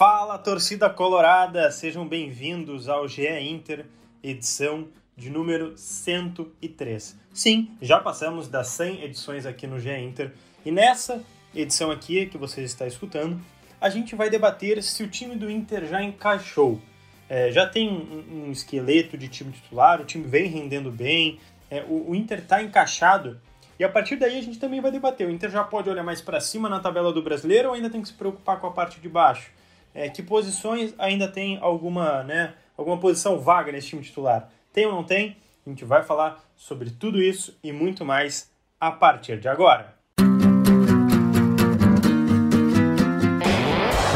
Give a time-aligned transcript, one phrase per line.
[0.00, 1.70] Fala, torcida colorada!
[1.70, 3.84] Sejam bem-vindos ao GE Inter,
[4.22, 7.18] edição de número 103.
[7.34, 10.32] Sim, já passamos das 100 edições aqui no GE Inter
[10.64, 11.22] e nessa
[11.54, 13.38] edição aqui que você está escutando,
[13.78, 16.80] a gente vai debater se o time do Inter já encaixou.
[17.28, 21.38] É, já tem um, um, esqueleto de time titular, o time vem rendendo bem,
[21.70, 23.38] é, o, o Inter está encaixado
[23.78, 25.26] e a partir daí a gente também vai debater.
[25.26, 28.00] O Inter já pode olhar mais para cima na tabela do brasileiro ou ainda tem
[28.00, 29.59] que se preocupar com a parte de baixo?
[29.94, 34.48] É, que posições ainda tem alguma, né, alguma posição vaga nesse time titular?
[34.72, 35.36] Tem ou não tem?
[35.66, 39.94] A gente vai falar sobre tudo isso e muito mais a partir de agora.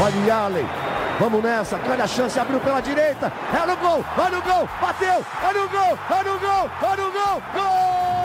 [0.01, 0.65] Olha o Allen,
[1.19, 5.25] vamos nessa, grande a chance, abriu pela direita, é no gol, olha o gol, bateu,
[5.43, 8.24] olha o gol, olha o gol, olha o gol, gol!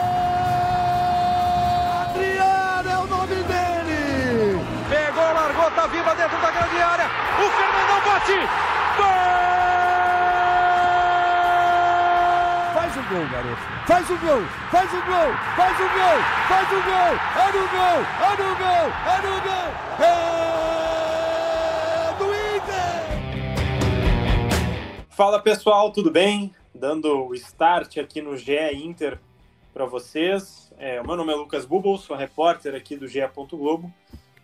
[5.75, 8.35] Tá viva dentro da grande área, o Fernandão bate,
[8.97, 9.31] gol!
[12.73, 13.61] Faz o gol, garoto.
[13.87, 17.15] Faz o gol, faz o gol, faz o gol, faz o gol.
[17.37, 19.69] É no gol, é no gol, é no gol.
[20.05, 20.11] É
[22.19, 22.25] do
[22.57, 22.99] Inter.
[25.09, 26.53] Fala pessoal, tudo bem?
[26.75, 29.17] Dando o start aqui no GE Inter
[29.73, 30.71] para vocês.
[30.77, 33.21] É, o meu nome é Lucas Bubble, sou repórter aqui do GE.
[33.35, 33.91] Globo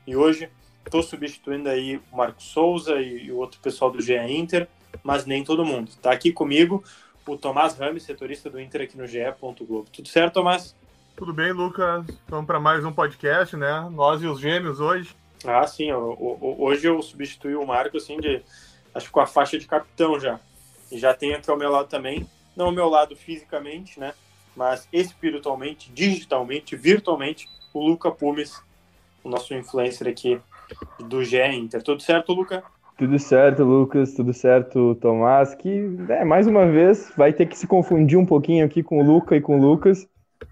[0.06, 0.50] e hoje
[0.88, 4.68] estou substituindo aí o Marco Souza e o outro pessoal do GE Inter,
[5.04, 5.90] mas nem todo mundo.
[5.90, 6.84] Está aqui comigo
[7.28, 9.20] o Tomás Rames, setorista do Inter aqui no GE.
[9.40, 9.86] Globo.
[9.92, 10.76] Tudo certo, Tomás?
[11.16, 12.06] Tudo bem, Lucas.
[12.28, 13.88] Vamos para mais um podcast, né?
[13.92, 15.14] Nós e os gêmeos hoje.
[15.46, 15.92] Ah, sim.
[15.92, 18.42] Hoje eu substituí o Marco, assim, de,
[18.96, 20.40] acho que com a faixa de capitão já.
[20.90, 24.14] E já tenho aqui ao meu lado também, não ao meu lado fisicamente, né?
[24.56, 28.62] Mas espiritualmente, digitalmente, virtualmente, o Luca Pumes,
[29.22, 30.40] o nosso influencer aqui
[31.08, 31.82] do GE Inter.
[31.82, 32.64] Tudo certo, Luca?
[32.98, 35.70] Tudo certo, Lucas, tudo certo, Tomás, que
[36.10, 39.36] é, mais uma vez vai ter que se confundir um pouquinho aqui com o Luca
[39.36, 40.08] e com o Lucas,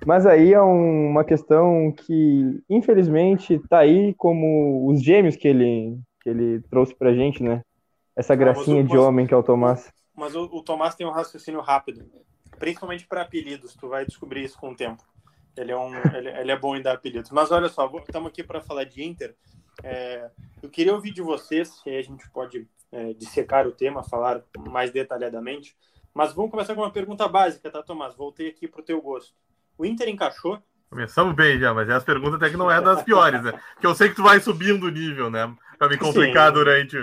[0.05, 5.97] mas aí é um, uma questão que, infelizmente, tá aí como os gêmeos que ele,
[6.21, 7.63] que ele trouxe pra gente, né?
[8.15, 9.91] Essa gracinha o, de homem que é o Tomás.
[10.15, 12.05] Mas o, o Tomás tem um raciocínio rápido,
[12.59, 15.03] principalmente para apelidos, tu vai descobrir isso com o tempo.
[15.57, 17.31] Ele é, um, ele, ele é bom em dar apelidos.
[17.31, 19.35] Mas olha só, estamos aqui para falar de Inter,
[19.83, 20.29] é,
[20.61, 24.91] eu queria ouvir de vocês, se a gente pode é, dissecar o tema, falar mais
[24.91, 25.75] detalhadamente.
[26.13, 28.15] Mas vamos começar com uma pergunta básica, tá, Tomás?
[28.15, 29.35] Voltei aqui para o teu gosto.
[29.77, 30.61] O Inter encaixou?
[30.89, 33.59] Começamos bem já, mas as perguntas até que não é das piores, né?
[33.81, 35.53] Que eu sei que tu vai subindo o nível, né?
[35.77, 36.53] Para me complicar Sim.
[36.53, 36.97] durante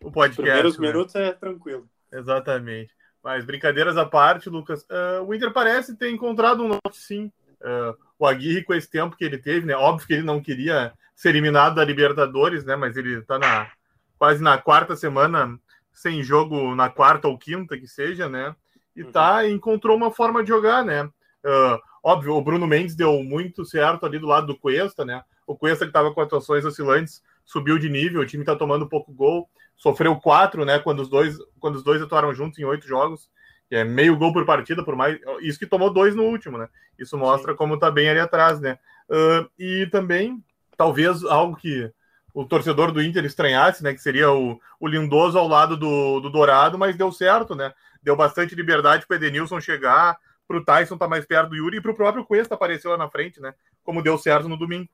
[0.00, 0.30] o podcast.
[0.30, 0.86] Os primeiros né?
[0.86, 1.88] minutos é tranquilo.
[2.12, 2.94] Exatamente.
[3.22, 7.32] Mas brincadeiras à parte, Lucas, uh, o Inter parece ter encontrado um norte, sim.
[7.64, 9.74] Uh, o Aguirre, com esse tempo que ele teve, né?
[9.74, 12.76] Óbvio que ele não queria ser eliminado da Libertadores, né?
[12.76, 13.70] Mas ele está na,
[14.18, 15.58] quase na quarta semana
[15.92, 18.54] sem jogo na quarta ou quinta que seja, né?
[18.94, 19.12] E uhum.
[19.12, 21.04] tá encontrou uma forma de jogar, né?
[21.04, 25.22] Uh, óbvio, o Bruno Mendes deu muito certo ali do lado do Cuesta, né?
[25.46, 29.12] O Cuesta que estava com atuações oscilantes subiu de nível, o time está tomando pouco
[29.12, 30.78] gol, sofreu quatro, né?
[30.78, 33.30] Quando os dois quando os dois atuaram juntos em oito jogos,
[33.68, 36.68] que é meio gol por partida, por mais isso que tomou dois no último, né?
[36.98, 37.58] Isso mostra Sim.
[37.58, 38.78] como tá bem ali atrás, né?
[39.08, 40.42] Uh, e também
[40.76, 41.90] talvez algo que
[42.34, 43.94] o torcedor do Inter estranhasse, né?
[43.94, 47.72] Que seria o, o Lindoso ao lado do, do Dourado, mas deu certo, né?
[48.02, 51.56] Deu bastante liberdade para o Edenilson chegar, para o Tyson estar tá mais perto do
[51.56, 53.54] Yuri e para o próprio Cuesta aparecer lá na frente, né?
[53.82, 54.88] Como deu certo no domingo.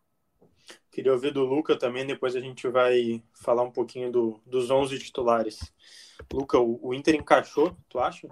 [0.93, 4.99] Queria ouvir do Luca também, depois a gente vai falar um pouquinho do, dos 11
[4.99, 5.73] titulares.
[6.33, 8.29] Luca, o, o Inter encaixou, tu acha?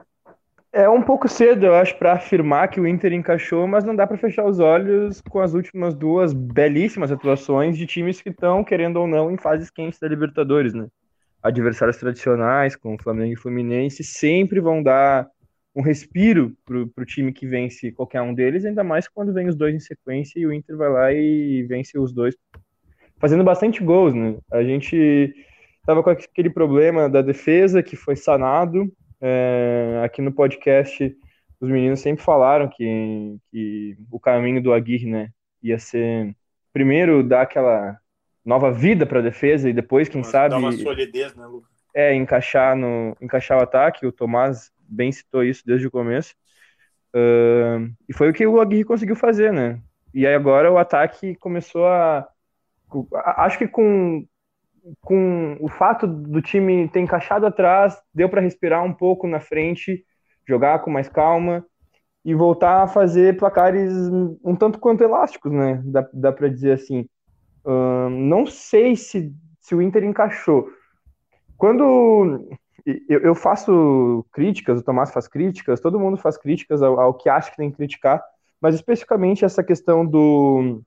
[0.72, 4.06] É um pouco cedo, eu acho, para afirmar que o Inter encaixou, mas não dá
[4.06, 8.98] para fechar os olhos com as últimas duas belíssimas atuações de times que estão, querendo
[8.98, 10.86] ou não, em fases quentes da Libertadores, né?
[11.42, 15.26] Adversários tradicionais, como Flamengo e Fluminense, sempre vão dar
[15.74, 19.56] um respiro pro, pro time que vence qualquer um deles, ainda mais quando vem os
[19.56, 22.36] dois em sequência e o Inter vai lá e vence os dois,
[23.18, 24.36] fazendo bastante gols, né?
[24.52, 25.32] A gente
[25.86, 31.16] tava com aquele problema da defesa que foi sanado, é, aqui no podcast,
[31.60, 35.30] os meninos sempre falaram que, que o caminho do Aguirre, né,
[35.62, 36.34] ia ser
[36.72, 37.98] primeiro dar aquela
[38.44, 41.68] nova vida para a defesa e depois, quem sabe, dar uma solidez, né, Lucas?
[41.94, 44.06] É, encaixar no encaixar o ataque.
[44.06, 46.34] O Tomás bem citou isso desde o começo.
[47.14, 49.80] Uh, e foi o que o Aguirre conseguiu fazer, né?
[50.14, 52.28] E aí agora o ataque começou a.
[53.36, 54.26] Acho que com
[55.00, 60.04] com o fato do time ter encaixado atrás, deu para respirar um pouco na frente,
[60.46, 61.64] jogar com mais calma
[62.24, 63.92] e voltar a fazer placares
[64.44, 65.80] um tanto quanto elásticos, né?
[65.84, 67.08] Dá, dá para dizer assim.
[68.10, 70.68] Não sei se, se o Inter encaixou.
[71.56, 72.48] quando
[73.08, 77.28] eu, eu, faço críticas, o Tomás faz críticas, todo mundo faz críticas ao, ao, que
[77.28, 78.22] acha que tem que criticar,
[78.60, 80.82] mas especificamente essa questão do,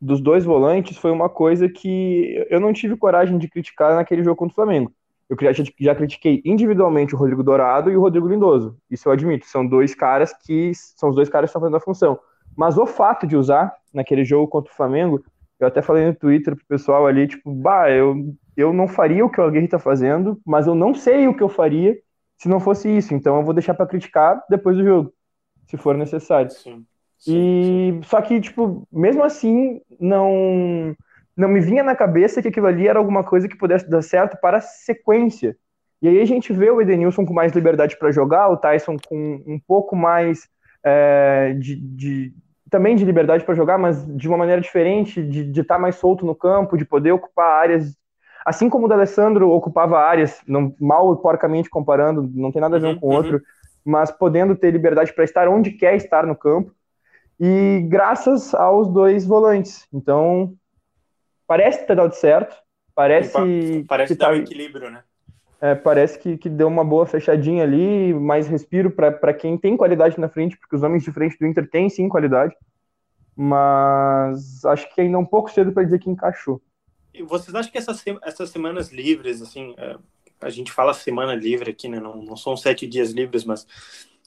[0.00, 4.36] dos dois volantes foi uma coisa que eu não tive coragem de criticar naquele jogo
[4.36, 4.92] contra o Flamengo.
[5.28, 5.36] Eu
[5.78, 8.78] já, critiquei individualmente o Rodrigo Dourado e o Rodrigo Lindoso.
[8.90, 9.46] Isso eu admito.
[9.46, 12.18] São dois caras que são os dois caras que estão fazendo a função.
[12.56, 15.22] Mas o fato de usar naquele jogo contra o Flamengo,
[15.60, 19.30] eu até falei no Twitter pro pessoal ali, tipo, bah, eu, eu não faria o
[19.30, 21.98] que o Aguirre tá fazendo, mas eu não sei o que eu faria
[22.38, 23.12] se não fosse isso.
[23.12, 25.12] Então eu vou deixar para criticar depois do jogo,
[25.66, 26.50] se for necessário.
[26.50, 26.86] Sim,
[27.26, 30.94] e só que, tipo, mesmo assim, não
[31.36, 34.36] não me vinha na cabeça que aquilo ali era alguma coisa que pudesse dar certo
[34.40, 35.56] para a sequência.
[36.02, 39.40] E aí a gente vê o Edenilson com mais liberdade para jogar, o Tyson com
[39.46, 40.48] um pouco mais
[40.84, 42.32] é, de, de,
[42.68, 46.26] também de liberdade para jogar, mas de uma maneira diferente, de estar tá mais solto
[46.26, 47.96] no campo, de poder ocupar áreas,
[48.44, 52.80] assim como o D'Alessandro ocupava áreas, não, mal e porcamente comparando, não tem nada a
[52.80, 53.42] ver um uhum, com o outro, uhum.
[53.84, 56.72] mas podendo ter liberdade para estar onde quer estar no campo,
[57.38, 59.86] e graças aos dois volantes.
[59.92, 60.54] Então,
[61.46, 62.56] parece ter dado certo.
[62.94, 63.84] Parece.
[63.88, 65.04] Parece que tá, um equilíbrio, né?
[65.60, 70.18] É, parece que, que deu uma boa fechadinha ali, mais respiro para quem tem qualidade
[70.18, 72.54] na frente, porque os homens de frente do Inter têm sim qualidade.
[73.36, 76.60] Mas acho que ainda é um pouco cedo para dizer que encaixou.
[77.14, 79.96] E vocês acham que essas, essas semanas livres, assim, é,
[80.40, 81.98] a gente fala semana livre aqui, né?
[81.98, 83.66] Não, não são sete dias livres, mas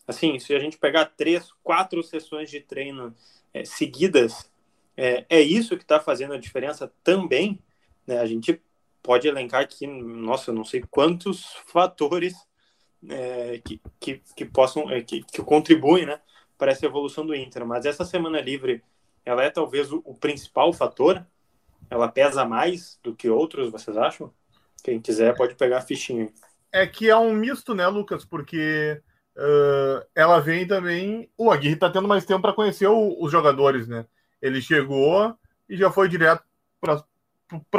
[0.08, 3.16] assim, se a gente pegar três, quatro sessões de treino
[3.54, 4.50] é, seguidas,
[4.96, 7.60] é, é isso que está fazendo a diferença também.
[8.06, 8.20] Né?
[8.20, 8.62] A gente
[9.02, 12.36] pode elencar aqui, nossa, eu não sei quantos fatores
[13.10, 16.20] é, que, que, que, possam, é, que, que contribuem né,
[16.58, 17.66] para essa evolução do Inter.
[17.66, 18.84] Mas essa semana livre,
[19.26, 21.26] ela é talvez o, o principal fator?
[21.90, 24.32] Ela pesa mais do que outros, vocês acham?
[24.84, 26.32] Quem quiser pode pegar a fichinha.
[26.72, 28.24] É que é um misto, né, Lucas?
[28.24, 29.02] Porque
[29.38, 31.30] uh, ela vem também.
[31.38, 34.06] O Aguirre está tendo mais tempo para conhecer o, os jogadores, né?
[34.42, 35.36] Ele chegou
[35.70, 36.44] e já foi direto
[36.80, 37.04] para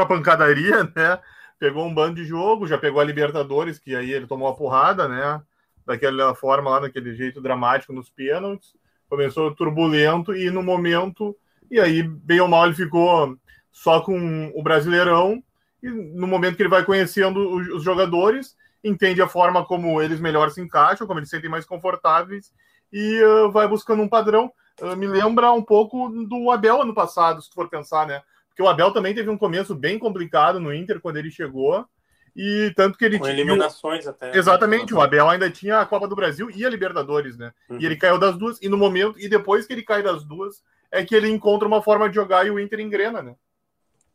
[0.02, 1.18] a pancadaria, né?
[1.58, 5.08] Pegou um bando de jogo, já pegou a Libertadores, que aí ele tomou a porrada,
[5.08, 5.40] né?
[5.86, 8.74] Daquela forma lá, daquele jeito dramático nos pênaltis.
[9.08, 11.36] Começou turbulento e no momento.
[11.70, 13.36] E aí, bem ou mal, ele ficou
[13.70, 15.42] só com o Brasileirão.
[15.82, 20.50] E no momento que ele vai conhecendo os jogadores, entende a forma como eles melhor
[20.50, 22.52] se encaixam, como eles se sentem mais confortáveis
[22.92, 24.52] e uh, vai buscando um padrão.
[24.80, 28.22] Uh, me lembra um pouco do Abel ano passado, se for pensar, né?
[28.48, 31.86] Porque o Abel também teve um começo bem complicado no Inter quando ele chegou.
[32.34, 33.36] E tanto que ele Com tinha.
[33.36, 34.30] eliminações até.
[34.32, 34.38] Né?
[34.38, 37.52] Exatamente, o Abel ainda tinha a Copa do Brasil e a Libertadores, né?
[37.68, 37.78] Uhum.
[37.78, 40.62] E ele caiu das duas, e no momento, e depois que ele cai das duas,
[40.90, 43.34] é que ele encontra uma forma de jogar e o Inter engrena, né?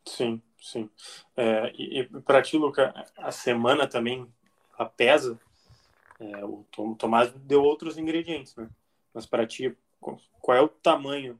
[0.06, 0.90] Sim, sim.
[1.36, 4.28] É, e, e para ti, Luca, a semana também
[4.78, 5.40] a pesa.
[6.20, 6.66] É, o
[6.98, 8.68] Tomás deu outros ingredientes, né?
[9.14, 9.76] Mas para ti,
[10.42, 11.40] qual é o tamanho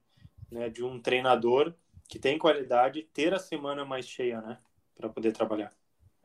[0.52, 1.74] né, de um treinador
[2.08, 4.58] que tem qualidade ter a semana mais cheia, né,
[4.96, 5.72] para poder trabalhar?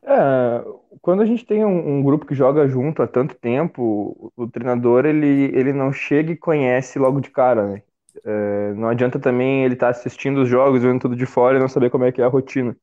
[0.01, 0.65] É,
[1.01, 4.47] quando a gente tem um, um, grupo que joga junto há tanto tempo, o, o,
[4.49, 7.83] treinador ele, ele não chega e conhece logo de cara, né?
[8.25, 11.59] É, não adianta também ele estar tá assistindo os jogos, vendo tudo de fora e
[11.59, 12.75] não saber como é que é a rotina.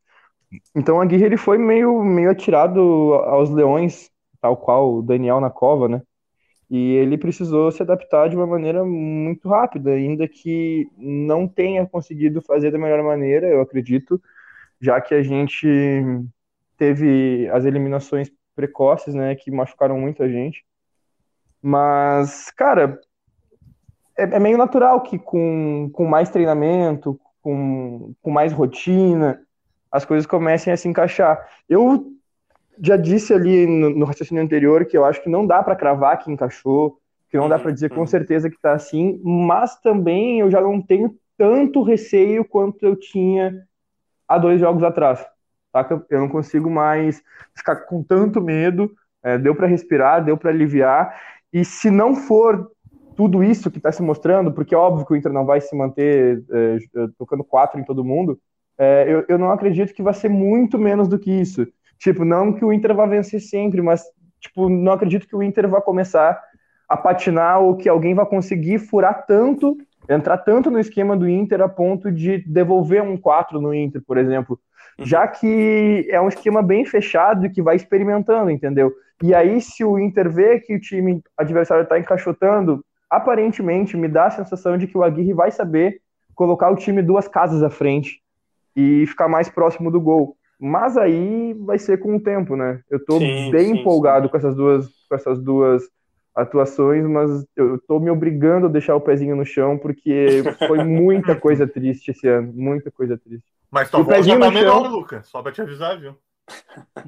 [0.74, 2.80] Então a Guerra ele foi meio, meio atirado
[3.24, 4.09] aos leões,
[4.40, 6.02] tal qual o Daniel na cova, né?
[6.70, 12.40] E ele precisou se adaptar de uma maneira muito rápida, ainda que não tenha conseguido
[12.40, 14.22] fazer da melhor maneira, eu acredito,
[14.80, 15.66] já que a gente
[16.76, 20.64] teve as eliminações precoces, né, que machucaram muito a gente.
[21.60, 23.00] Mas, cara,
[24.16, 29.40] é, é meio natural que com, com mais treinamento, com, com mais rotina,
[29.90, 31.48] as coisas comecem a se encaixar.
[31.68, 32.12] Eu
[32.82, 36.18] já disse ali no, no, raciocínio anterior que eu acho que não dá para cravar
[36.18, 38.06] que encaixou, que não dá para dizer com uhum.
[38.06, 43.66] certeza que está assim, mas também eu já não tenho tanto receio quanto eu tinha
[44.26, 45.24] há dois jogos atrás.
[46.08, 47.22] Eu não consigo mais
[47.54, 48.90] ficar com tanto medo.
[49.22, 51.18] É, deu para respirar, deu para aliviar.
[51.52, 52.70] E se não for
[53.16, 55.76] tudo isso que está se mostrando, porque é óbvio que o Inter não vai se
[55.76, 56.78] manter é,
[57.18, 58.40] tocando quatro em todo mundo,
[58.78, 61.66] é, eu, eu não acredito que vai ser muito menos do que isso.
[62.00, 64.02] Tipo, não que o Inter vá vencer sempre, mas
[64.40, 66.40] tipo, não acredito que o Inter vá começar
[66.88, 69.76] a patinar ou que alguém vá conseguir furar tanto,
[70.08, 74.16] entrar tanto no esquema do Inter a ponto de devolver um 4 no Inter, por
[74.16, 74.58] exemplo.
[74.98, 75.06] Uhum.
[75.06, 78.92] Já que é um esquema bem fechado e que vai experimentando, entendeu?
[79.22, 84.26] E aí, se o Inter vê que o time adversário está encaixotando, aparentemente me dá
[84.26, 86.00] a sensação de que o Aguirre vai saber
[86.34, 88.22] colocar o time duas casas à frente
[88.74, 90.36] e ficar mais próximo do gol.
[90.60, 92.80] Mas aí vai ser com o tempo, né?
[92.90, 94.30] Eu tô Sim, bem sim, empolgado sim.
[94.30, 95.82] com essas duas, com essas duas
[96.34, 101.34] atuações, mas eu tô me obrigando a deixar o pezinho no chão porque foi muita
[101.34, 103.44] coisa triste esse ano, muita coisa triste.
[103.70, 104.90] Mas tua o voz já pezinho tá no melhor, chão.
[104.90, 105.26] Lucas.
[105.28, 106.14] Só pra te avisar, viu?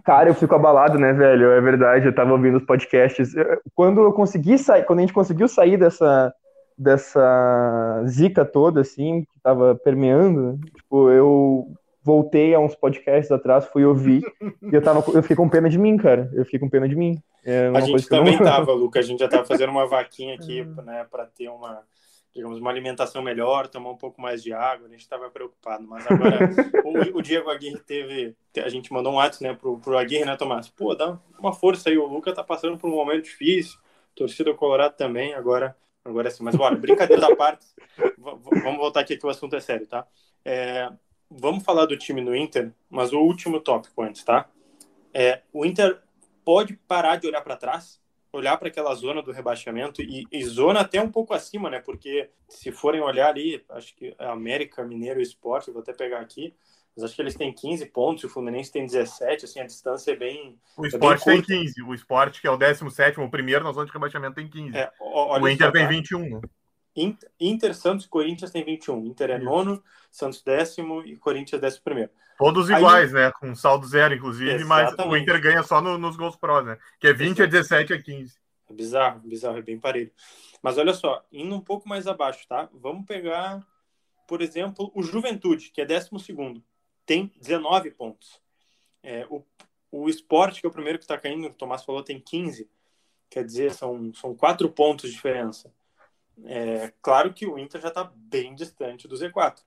[0.04, 1.50] Cara, eu fico abalado, né, velho?
[1.50, 3.32] É verdade, eu tava ouvindo os podcasts.
[3.74, 6.32] Quando eu consegui sair, quando a gente conseguiu sair dessa,
[6.76, 11.66] dessa zica toda, assim, que tava permeando, tipo, eu
[12.02, 14.22] voltei a uns podcasts atrás, fui ouvir,
[14.62, 16.30] e eu, tava, eu fiquei com pena de mim, cara.
[16.34, 17.22] Eu fiquei com pena de mim.
[17.44, 18.44] É uma A coisa gente também não...
[18.44, 18.98] tava, Luca.
[18.98, 21.82] A gente já tava fazendo uma vaquinha aqui, né, para ter uma,
[22.34, 24.86] digamos, uma alimentação melhor, tomar um pouco mais de água.
[24.86, 26.50] A gente tava preocupado, mas agora
[26.84, 30.36] o, o Diego Aguirre teve, a gente mandou um WhatsApp, né, pro, pro Aguirre, né,
[30.36, 30.68] Tomás?
[30.68, 31.98] Pô, dá uma força aí.
[31.98, 33.78] O Luca tá passando por um momento difícil.
[34.14, 35.34] Torcida Colorado também.
[35.34, 36.42] Agora, agora sim.
[36.42, 37.64] Mas bora, brincadeira da parte.
[38.18, 40.06] Vamos voltar aqui que o assunto é sério, tá?
[40.44, 40.90] É,
[41.38, 44.48] vamos falar do time no Inter, mas o último tópico antes, tá?
[45.12, 46.00] É, o Inter
[46.44, 48.00] pode parar de olhar para trás,
[48.32, 51.80] olhar para aquela zona do rebaixamento e, e zona até um pouco acima, né?
[51.80, 56.20] Porque se forem olhar ali, acho que é América, Mineiro e Esporte, vou até pegar
[56.20, 56.54] aqui,
[56.96, 60.16] mas acho que eles têm 15 pontos, o Fluminense tem 17, assim, a distância é
[60.16, 60.58] bem.
[60.76, 61.54] O bem Sport tem curta.
[61.54, 61.82] 15.
[61.82, 64.76] O Sport, que é o 17, o primeiro na zona de rebaixamento, tem 15.
[64.76, 65.88] É, olha o Inter tem tá?
[65.88, 66.40] 21, né?
[66.94, 69.06] Inter, Santos e Corinthians tem 21.
[69.06, 69.44] Inter é Isso.
[69.44, 72.10] nono, Santos décimo e Corinthians décimo primeiro.
[72.38, 73.30] Todos Aí- iguais, né?
[73.32, 75.22] Com saldo zero, inclusive, mas o Exatamente.
[75.22, 76.78] Inter ganha só no- nos gols pró, né?
[77.00, 78.36] Que é 20 a 17 a 15.
[78.68, 80.10] É bizarro, bizarro, é bem parelho.
[80.62, 82.68] Mas olha só, indo um pouco mais abaixo, tá?
[82.72, 83.64] Vamos pegar,
[84.26, 86.10] por exemplo, o Juventude, que é 12
[87.04, 88.40] tem 19 pontos.
[89.02, 89.44] É, o,
[89.90, 92.68] o Sport, que é o primeiro que está caindo, o Tomás falou, tem 15.
[93.28, 95.72] Quer dizer, são, são quatro pontos de diferença.
[96.44, 99.58] É, claro que o Inter já está bem distante do Z4.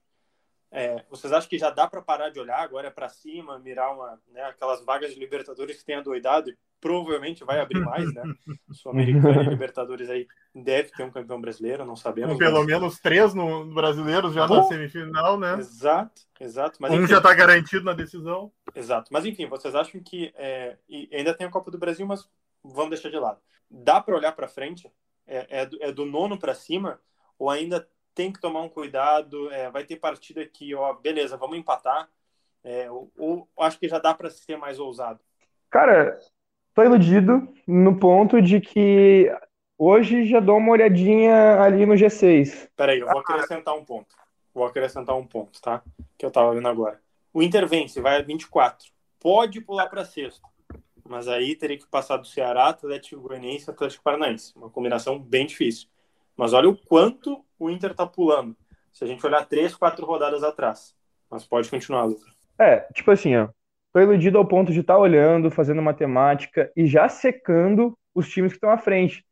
[0.71, 4.19] É, vocês acham que já dá para parar de olhar agora para cima, mirar uma,
[4.33, 8.23] né, aquelas vagas de Libertadores que tem adoidado e provavelmente vai abrir mais, né?
[8.73, 12.37] Sul-Americana e Libertadores aí deve ter um campeão brasileiro, não sabemos.
[12.37, 14.55] Pelo mas- menos três no brasileiro já Pô.
[14.57, 15.53] na semifinal, né?
[15.57, 16.77] Exato, exato.
[16.81, 18.51] Mas, Um enfim, já tá garantido na decisão.
[18.75, 19.09] Exato.
[19.13, 20.77] Mas enfim, vocês acham que é,
[21.13, 22.27] ainda tem a Copa do Brasil, mas
[22.61, 23.39] vamos deixar de lado.
[23.71, 24.91] Dá para olhar para frente?
[25.27, 26.99] É, é do, é do nono para cima?
[27.37, 29.51] Ou ainda tem que tomar um cuidado?
[29.51, 32.09] É, vai ter partida que, ó, beleza, vamos empatar.
[32.63, 35.19] É, ou, ou acho que já dá para ser mais ousado.
[35.69, 36.17] Cara,
[36.73, 39.31] tô iludido no ponto de que
[39.77, 42.69] hoje já dou uma olhadinha ali no G6.
[42.75, 44.15] Peraí, eu vou acrescentar um ponto.
[44.53, 45.83] Vou acrescentar um ponto, tá?
[46.17, 47.01] Que eu tava vendo agora.
[47.33, 48.89] O Inter vence, vai a 24.
[49.19, 50.41] Pode pular para sexto.
[51.07, 54.53] Mas aí teria que passar do Ceará, Atlético Goianiense e Atlético Paranaense.
[54.55, 55.87] Uma combinação bem difícil.
[56.35, 58.55] Mas olha o quanto o Inter tá pulando.
[58.91, 60.95] Se a gente olhar três, quatro rodadas atrás.
[61.29, 62.33] Mas pode continuar, Lucas.
[62.59, 63.49] É, tipo assim, ó.
[63.93, 68.57] Tô iludido ao ponto de estar olhando, fazendo matemática e já secando os times que
[68.57, 69.23] estão à frente.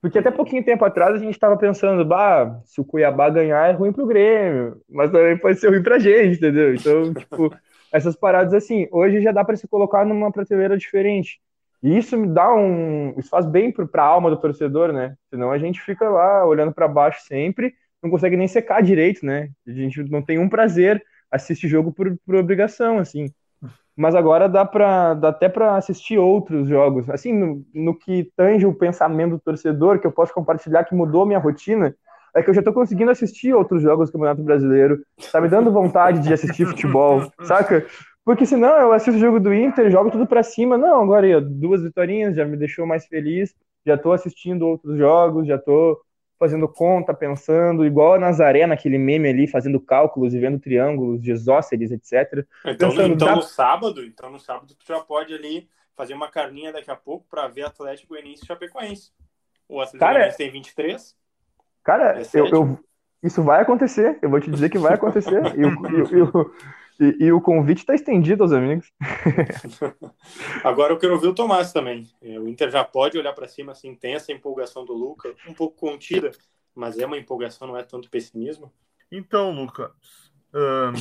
[0.00, 3.72] Porque até pouquinho tempo atrás a gente estava pensando, bah, se o Cuiabá ganhar é
[3.72, 6.74] ruim pro Grêmio, mas também pode ser ruim pra gente, entendeu?
[6.74, 7.54] Então, tipo,
[7.92, 11.40] essas paradas assim, hoje já dá para se colocar numa prateleira diferente.
[11.82, 13.14] E isso me dá um.
[13.18, 15.16] Isso faz bem pro, pra alma do torcedor, né?
[15.28, 19.50] Senão a gente fica lá olhando para baixo sempre, não consegue nem secar direito, né?
[19.66, 23.26] A gente não tem um prazer assistir jogo por, por obrigação, assim.
[23.96, 27.08] Mas agora dá, pra, dá até para assistir outros jogos.
[27.10, 31.26] Assim, no, no que tange o pensamento do torcedor, que eu posso compartilhar, que mudou
[31.26, 31.94] minha rotina,
[32.34, 35.04] é que eu já tô conseguindo assistir outros jogos do Campeonato Brasileiro.
[35.30, 37.86] Tá me dando vontade de assistir futebol, saca?
[38.24, 40.78] Porque senão eu assisto o jogo do Inter, jogo tudo pra cima.
[40.78, 43.54] Não, agora aí, duas vitórias já me deixou mais feliz.
[43.84, 46.00] Já tô assistindo outros jogos, já tô
[46.38, 51.92] fazendo conta, pensando, igual a Nazaré naquele meme ali, fazendo cálculos e vendo triângulos, isósceles,
[51.92, 52.44] etc.
[52.64, 56.28] Então, Pensando, então dá- no sábado, então no sábado tu já pode ali fazer uma
[56.28, 59.12] carninha daqui a pouco para ver Atlético Goianiense e Chapecoense.
[59.68, 61.16] O Atlético Cara, Goianiense tem 23.
[61.84, 62.78] Cara, eu, eu-
[63.22, 64.18] isso vai acontecer.
[64.22, 65.42] Eu vou te dizer que vai acontecer.
[65.56, 68.92] E o, e e e- e o convite está estendido aos amigos.
[70.64, 72.08] Agora eu quero ouvir o Tomás também.
[72.20, 75.54] É, O Inter já pode olhar para cima, assim, tem essa empolgação do Luca, um
[75.54, 76.30] pouco contida,
[76.74, 78.72] mas é uma empolgação, não é tanto pessimismo.
[79.10, 80.31] Então, Lucas.
[80.54, 80.92] Ahn,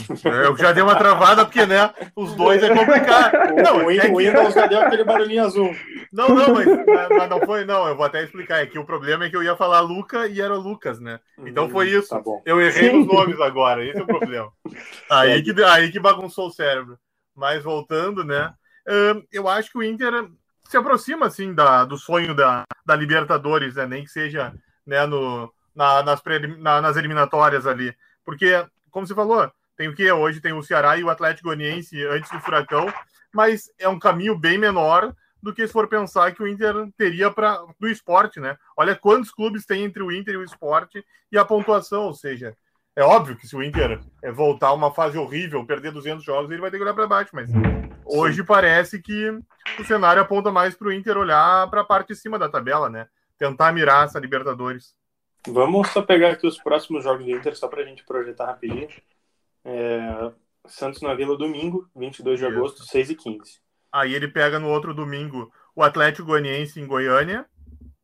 [0.45, 1.93] eu já dei uma travada, porque, né?
[2.15, 3.33] Os dois é complicado.
[3.53, 5.75] O, Não, o, é o que- Windows já deu aquele barulhinho azul.
[6.11, 6.67] Não, não, mas,
[7.09, 7.87] mas não foi, não.
[7.87, 8.61] Eu vou até explicar.
[8.61, 11.19] É que o problema é que eu ia falar Luca e era Lucas, né?
[11.39, 12.09] Então foi isso.
[12.09, 12.41] Tá bom.
[12.45, 14.51] Eu errei nos nomes agora, esse é o problema.
[15.09, 16.97] Aí que, aí que bagunçou o cérebro.
[17.35, 18.53] Mas voltando, né?
[19.31, 20.11] eu acho que o Inter
[20.65, 23.85] se aproxima, assim, da, do sonho da, da Libertadores, né?
[23.85, 24.53] Nem que seja
[24.87, 27.93] né, no, na- nas, prelim- na- nas eliminatórias ali.
[28.25, 32.05] Porque, como você falou, Tem o que hoje tem o Ceará e o Atlético Goianiense
[32.05, 32.93] antes do Furacão,
[33.33, 37.31] mas é um caminho bem menor do que se for pensar que o Inter teria
[37.31, 38.57] para o esporte, né?
[38.77, 42.55] Olha quantos clubes tem entre o Inter e o esporte e a pontuação, ou seja,
[42.95, 46.51] é óbvio que se o Inter é, voltar a uma fase horrível, perder 200 jogos,
[46.51, 47.49] ele vai ter que olhar para baixo, mas
[48.05, 49.29] hoje parece que
[49.79, 52.89] o cenário aponta mais para o Inter olhar para a parte de cima da tabela,
[52.89, 53.07] né?
[53.37, 54.93] Tentar mirar essa Libertadores.
[55.47, 58.87] Vamos só pegar aqui os próximos jogos do Inter, só para a gente projetar rapidinho.
[59.65, 60.31] É...
[60.67, 62.55] Santos na Vila, domingo, 22 de Isso.
[62.55, 63.59] agosto, 6 e 15
[63.91, 67.45] Aí ele pega no outro domingo o Atlético Goianiense em Goiânia,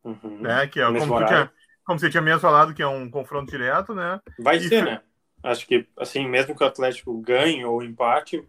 [0.04, 0.40] uhum.
[0.40, 0.66] né?
[0.66, 1.50] Que é como, tinha,
[1.84, 4.20] como, você tinha mesmo falado, que é um confronto direto, né?
[4.38, 5.00] Vai e ser, né?
[5.42, 8.44] Acho que, assim, mesmo que o Atlético ganhe ou empate,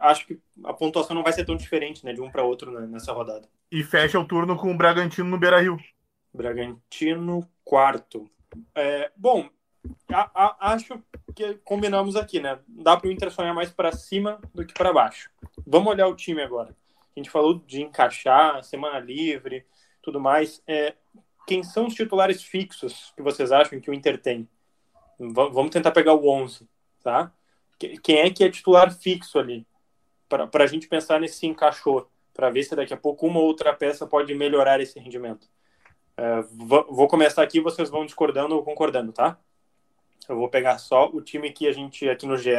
[0.00, 2.12] acho que a pontuação não vai ser tão diferente, né?
[2.12, 3.48] De um para outro né, nessa rodada.
[3.70, 5.78] E fecha o turno com o Bragantino no Beira Rio.
[6.34, 8.30] Bragantino, quarto.
[8.74, 9.46] É, bom,
[10.10, 11.02] a, a, acho
[11.36, 12.58] que combinamos aqui, né?
[12.66, 15.30] Dá para o Inter sonhar mais para cima do que para baixo.
[15.66, 16.74] Vamos olhar o time agora.
[17.14, 19.66] A gente falou de encaixar, semana livre,
[20.02, 20.62] tudo mais.
[20.66, 20.94] É,
[21.46, 24.48] quem são os titulares fixos que vocês acham que o Inter tem?
[25.20, 26.66] V vamos tentar pegar o 11,
[27.02, 27.30] tá?
[28.02, 29.66] Quem é que é titular fixo ali?
[30.26, 33.74] Para a gente pensar nesse encaixou, para ver se daqui a pouco uma ou outra
[33.74, 35.48] peça pode melhorar esse rendimento.
[36.18, 39.38] É, vou começar aqui, vocês vão discordando ou concordando, tá?
[40.28, 42.50] Eu vou pegar só o time que a gente aqui no GE,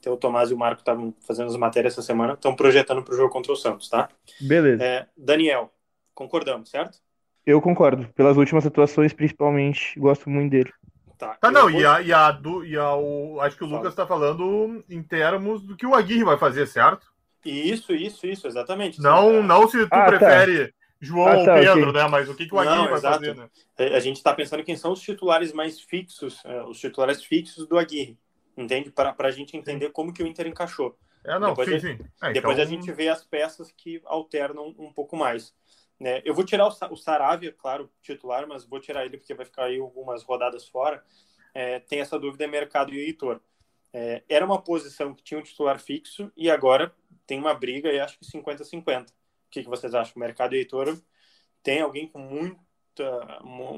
[0.00, 3.12] tem o Tomás e o Marco estavam fazendo as matérias essa semana, estão projetando para
[3.12, 4.08] o jogo contra o Santos, tá?
[4.40, 4.82] Beleza.
[4.82, 5.70] É, Daniel,
[6.14, 6.98] concordamos, certo?
[7.44, 8.08] Eu concordo.
[8.14, 10.72] Pelas últimas atuações, principalmente, gosto muito dele.
[11.18, 11.78] Tá, tá não, vou...
[11.78, 13.78] e, a, e, a, do, e a, o, acho que o Fala.
[13.78, 17.06] Lucas está falando em termos do que o Aguirre vai fazer, certo?
[17.44, 18.98] Isso, isso, isso, exatamente.
[18.98, 20.06] Não, não se tu ah, tá.
[20.06, 20.83] prefere tá.
[21.04, 22.02] João ah, tá, ou Pedro, okay.
[22.02, 22.08] né?
[22.08, 23.18] Mas o que, que o Aguirre Não, vai exato.
[23.18, 23.48] fazer, né?
[23.78, 27.78] A gente está pensando quem são os titulares mais fixos, é, os titulares fixos do
[27.78, 28.18] Aguirre,
[28.56, 28.90] entende?
[28.90, 30.98] Para a gente entender como que o Inter encaixou.
[31.24, 31.98] É, não, depois sim, a, sim.
[32.22, 32.64] É, depois então...
[32.64, 35.54] a gente vê as peças que alternam um pouco mais.
[35.98, 36.20] Né?
[36.24, 39.64] Eu vou tirar o, o Saravia, claro, titular, mas vou tirar ele porque vai ficar
[39.64, 41.02] aí algumas rodadas fora.
[41.54, 43.40] É, tem essa dúvida mercado e Heitor.
[43.92, 46.92] É, era uma posição que tinha um titular fixo e agora
[47.26, 49.06] tem uma briga e acho que 50-50.
[49.54, 50.14] O que, que vocês acham?
[50.16, 50.98] O mercado e Heitor
[51.62, 52.58] tem alguém com muita,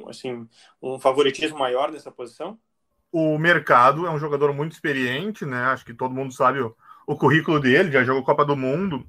[0.08, 0.48] assim,
[0.80, 2.58] um favoritismo maior nessa posição?
[3.12, 5.64] O Mercado é um jogador muito experiente, né?
[5.66, 6.74] Acho que todo mundo sabe o,
[7.06, 9.06] o currículo dele, já jogou Copa do Mundo.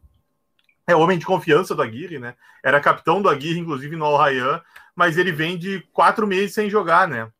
[0.86, 2.36] É homem de confiança do Aguirre, né?
[2.63, 4.62] Era capitão do Aguirre, inclusive no Al Rayyan,
[4.93, 7.32] mas ele vem de quatro meses sem jogar, né?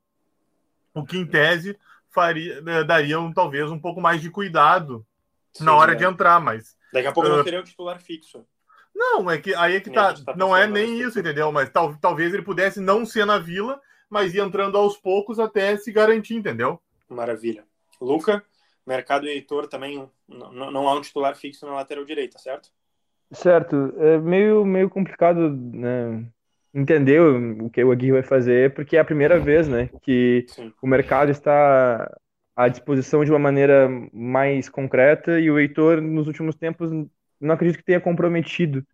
[0.94, 1.78] O que em tese
[2.10, 5.06] faria, né, daria um, talvez um pouco mais de cuidado
[5.54, 5.96] Sim, na hora é.
[5.96, 6.78] de entrar, mas.
[6.92, 8.46] Daqui a pouco uh, não seria o titular fixo.
[8.98, 11.52] Não, é que aí é que tá, tá não é nem isso, entendeu?
[11.52, 13.80] Mas tal, talvez ele pudesse não ser na Vila,
[14.10, 16.82] mas ir entrando aos poucos até se garantir, entendeu?
[17.08, 17.64] Maravilha.
[18.02, 18.44] Luca,
[18.86, 22.70] Mercado e Heitor também não, não há um titular fixo na lateral direita, certo?
[23.32, 23.94] Certo.
[23.98, 26.26] É meio, meio complicado né,
[26.74, 30.74] entender o que o Aguirre vai fazer, porque é a primeira vez né, que Sim.
[30.82, 32.12] o mercado está
[32.56, 36.92] à disposição de uma maneira mais concreta e o Heitor, nos últimos tempos,
[37.40, 38.86] não acredito que tenha comprometido.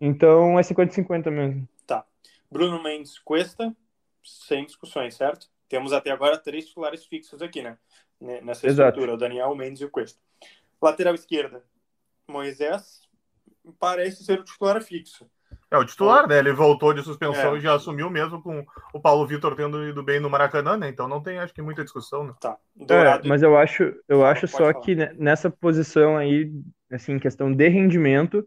[0.00, 1.68] Então é 50-50 mesmo.
[1.86, 2.04] Tá.
[2.50, 3.74] Bruno Mendes Cuesta,
[4.22, 5.48] sem discussões, certo?
[5.68, 7.78] Temos até agora três titulares fixos aqui, né?
[8.20, 8.88] Nessa Exato.
[8.88, 10.20] estrutura, o Daniel, o Mendes e o Cuesta.
[10.80, 11.64] Lateral esquerda,
[12.28, 13.02] Moisés
[13.78, 15.26] parece ser o titular fixo.
[15.70, 16.38] É, o titular, né?
[16.38, 17.58] Ele voltou de suspensão é.
[17.58, 20.88] e já assumiu mesmo com o Paulo Vitor tendo ido bem no Maracanã, né?
[20.88, 22.34] Então não tem, acho que, muita discussão, né?
[22.40, 22.56] Tá.
[22.88, 24.74] É, mas eu acho, eu acho só falar.
[24.74, 26.52] que nessa posição aí,
[26.90, 28.46] assim, questão de rendimento,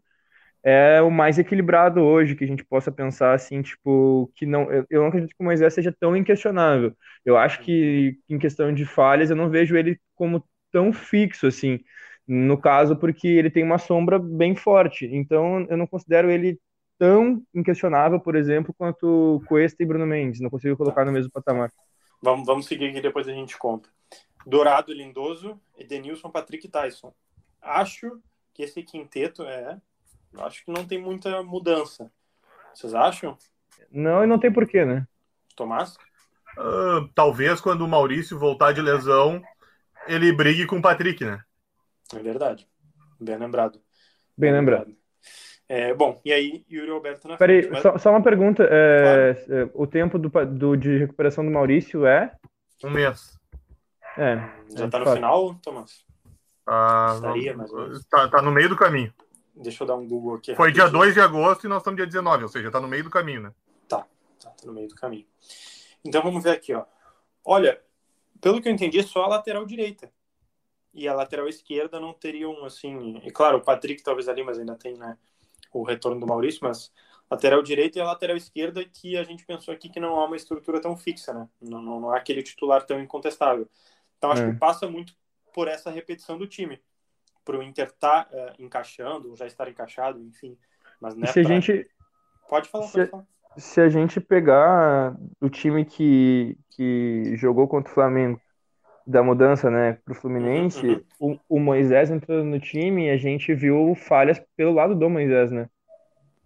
[0.62, 4.86] é o mais equilibrado hoje, que a gente possa pensar assim, tipo, que não, eu,
[5.00, 6.94] não acredito que o Moisés seja tão inquestionável.
[7.24, 11.80] Eu acho que em questão de falhas, eu não vejo ele como tão fixo assim.
[12.28, 15.06] No caso, porque ele tem uma sombra bem forte.
[15.06, 16.60] Então, eu não considero ele
[16.98, 20.40] tão inquestionável, por exemplo, quanto Cuesta e Bruno Mendes.
[20.40, 21.72] Não consigo colocar no mesmo patamar.
[22.22, 23.88] Vamos, vamos seguir aqui, depois a gente conta.
[24.46, 27.12] Dourado, Lindoso, Edenilson, Patrick Tyson.
[27.60, 28.20] Acho
[28.60, 29.78] que esse quinteto é.
[30.38, 32.10] Acho que não tem muita mudança.
[32.74, 33.36] Vocês acham?
[33.90, 35.06] Não, e não tem porquê, né?
[35.56, 35.96] Tomás?
[36.58, 39.42] Uh, talvez quando o Maurício voltar de lesão,
[40.06, 41.42] ele brigue com o Patrick, né?
[42.14, 42.68] É verdade.
[43.18, 43.80] Bem lembrado.
[44.36, 44.94] Bem lembrado.
[45.68, 47.72] É, bom, e aí Yuri Alberto na Peraí, frente.
[47.72, 47.82] Mas...
[47.82, 48.66] Só, só, uma pergunta.
[48.70, 49.62] É, claro.
[49.62, 52.36] É, o tempo do, do, de recuperação do Maurício é?
[52.84, 53.38] Um mês.
[54.18, 54.36] É.
[54.76, 55.14] Já é, tá no fato.
[55.14, 56.09] final, Thomas?
[56.72, 57.70] Ah, Estaria, mas...
[58.06, 59.12] tá, tá no meio do caminho.
[59.56, 60.54] Deixa eu dar um Google aqui.
[60.54, 63.02] Foi dia 2 de agosto e nós estamos dia 19, ou seja, tá no meio
[63.02, 63.54] do caminho, né?
[63.88, 64.06] Tá,
[64.40, 65.26] tá, tá no meio do caminho.
[66.04, 66.84] Então vamos ver aqui, ó.
[67.44, 67.80] Olha,
[68.40, 70.12] pelo que eu entendi, é só a lateral direita.
[70.94, 74.76] e a lateral esquerda não teriam, assim, e claro, o Patrick talvez ali, mas ainda
[74.76, 75.18] tem, né,
[75.72, 76.92] o retorno do Maurício, mas
[77.30, 80.36] lateral direita e a lateral esquerda que a gente pensou aqui que não há uma
[80.36, 83.68] estrutura tão fixa, né, não, não, não é aquele titular tão incontestável.
[84.18, 84.52] Então acho é.
[84.52, 85.14] que passa muito
[85.52, 86.80] por essa repetição do time,
[87.44, 90.56] para o Inter estar tá, uh, encaixando, já estar encaixado, enfim,
[91.00, 91.42] mas né, se pra...
[91.42, 91.90] a gente...
[92.48, 92.98] Pode falar, se...
[92.98, 98.40] pode falar se a gente pegar o time que, que jogou contra o Flamengo
[99.06, 101.38] da mudança, né, para o Fluminense, uhum, uhum.
[101.48, 105.50] O, o, Moisés entrou no time e a gente viu falhas pelo lado do Moisés,
[105.50, 105.68] né?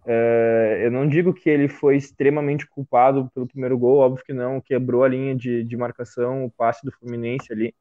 [0.07, 4.61] É, eu não digo que ele foi extremamente culpado pelo primeiro gol, óbvio que não,
[4.61, 7.73] quebrou a linha de, de marcação, o passe do Fluminense ali,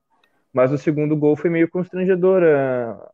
[0.54, 3.10] mas o segundo gol foi meio constrangedor a,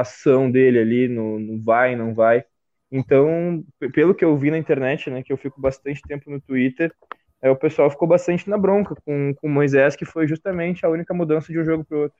[0.00, 2.44] ação dele ali no, no vai, não vai.
[2.90, 6.94] Então, pelo que eu vi na internet, né, que eu fico bastante tempo no Twitter,
[7.42, 11.12] é, o pessoal ficou bastante na bronca com o Moisés, que foi justamente a única
[11.12, 12.18] mudança de um jogo para o outro.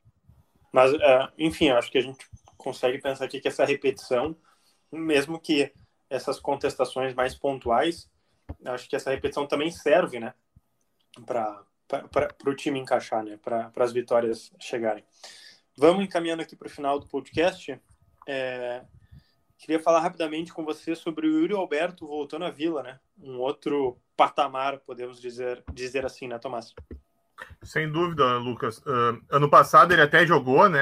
[0.73, 2.27] Mas, é, enfim, acho que a gente
[2.57, 4.37] consegue pensar aqui que essa repetição,
[4.93, 5.73] mesmo que
[6.11, 8.11] essas contestações mais pontuais,
[8.65, 10.35] acho que essa repetição também serve, né,
[11.25, 11.63] para
[12.47, 15.05] o time encaixar, né, para as vitórias chegarem.
[15.77, 17.79] Vamos encaminhando aqui para o final do podcast.
[18.27, 18.83] É,
[19.59, 22.99] Queria falar rapidamente com você sobre o Yuri Alberto voltando à Vila, né?
[23.19, 26.75] Um outro patamar, podemos dizer, dizer assim, né, Tomás?
[27.63, 28.79] Sem dúvida, Lucas.
[28.79, 30.81] Uh, ano passado ele até jogou, né?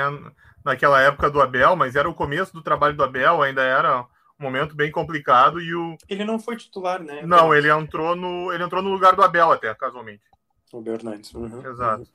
[0.64, 4.06] Naquela época do Abel, mas era o começo do trabalho do Abel, ainda era um
[4.42, 5.96] momento bem complicado e o.
[6.08, 7.22] Ele não foi titular, né?
[7.22, 10.24] Não, ele entrou no, ele entrou no lugar do Abel até, casualmente.
[10.74, 11.32] O Bernardes.
[11.32, 11.64] Uhum.
[11.64, 12.06] Exato.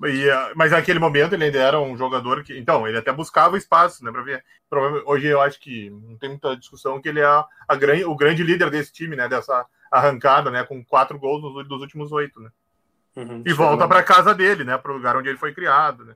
[0.00, 0.08] Uhum.
[0.08, 2.58] E, ah, mas naquele momento ele ainda era um jogador que.
[2.58, 4.10] Então, ele até buscava espaço, né?
[4.10, 4.44] Pra ver.
[5.06, 8.16] Hoje eu acho que não tem muita discussão que ele é a, a grande, o
[8.16, 9.28] grande líder desse time, né?
[9.28, 10.64] Dessa arrancada, né?
[10.64, 12.50] Com quatro gols nos, dos últimos oito, né?
[13.16, 14.76] Uhum, e volta para casa dele, né?
[14.78, 16.14] Para o lugar onde ele foi criado, né?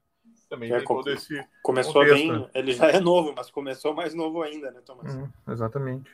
[0.49, 2.33] Também é, todo esse começou contexto, bem.
[2.33, 2.51] Né?
[2.55, 5.15] Ele já é novo, mas começou mais novo ainda, né, Thomas?
[5.15, 6.11] Uhum, exatamente.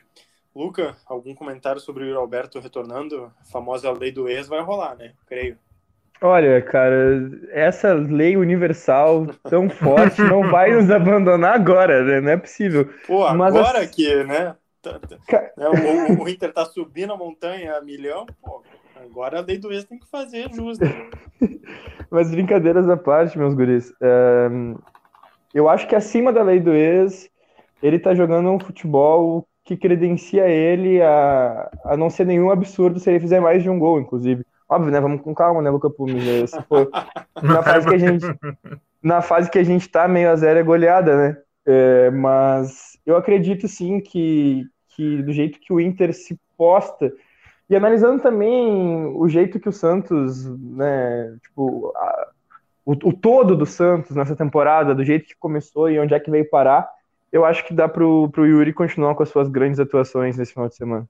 [0.55, 3.31] Luca, algum comentário sobre o Alberto retornando?
[3.39, 5.13] A famosa lei do ex vai rolar, né?
[5.25, 5.57] Creio.
[6.23, 12.21] Olha, cara, essa lei universal tão forte não vai nos abandonar agora, né?
[12.21, 12.87] Não é possível.
[13.07, 13.91] Pô, Mas agora assim...
[13.91, 14.55] que, né?
[14.83, 15.17] Tá, tá,
[15.57, 18.63] né, o, o, Inter tá subindo a montanha a milhão, pô,
[18.95, 20.83] agora a lei do ex tem que fazer justo.
[22.09, 23.93] Mas brincadeiras à parte, meus guris.
[24.01, 24.49] É...
[25.53, 27.29] Eu acho que acima da lei do ex,
[27.81, 33.09] ele tá jogando um futebol que credencia ele a, a não ser nenhum absurdo se
[33.09, 34.45] ele fizer mais de um gol, inclusive.
[34.71, 35.01] Óbvio, né?
[35.01, 36.25] Vamos com calma, né, Luca Pumes?
[36.25, 36.47] Né?
[36.47, 36.89] Se for
[37.43, 38.25] na fase que a gente
[39.03, 41.37] na fase que a gente tá meio a zero é goleada, né?
[41.65, 44.63] É, mas eu acredito sim que,
[44.95, 47.11] que do jeito que o Inter se posta
[47.69, 52.27] e analisando também o jeito que o Santos, né, tipo, a,
[52.85, 56.31] o, o, todo do Santos nessa temporada, do jeito que começou e onde é que
[56.31, 56.89] veio parar,
[57.29, 60.69] eu acho que dá pro, pro Yuri continuar com as suas grandes atuações nesse final
[60.69, 61.07] de semana.